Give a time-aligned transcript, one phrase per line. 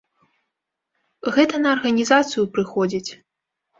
[1.37, 3.11] Гэта на арганізацыю прыходзіць.